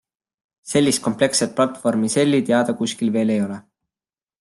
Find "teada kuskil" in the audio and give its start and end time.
2.51-3.17